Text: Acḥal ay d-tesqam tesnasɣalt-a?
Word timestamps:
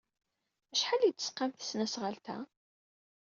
Acḥal 0.73 1.01
ay 1.03 1.11
d-tesqam 1.13 1.51
tesnasɣalt-a? 1.51 2.37